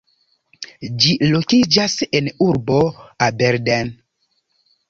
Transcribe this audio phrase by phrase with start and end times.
[1.03, 2.81] Ĝi lokiĝas en urbo
[3.29, 3.93] Aberdeen.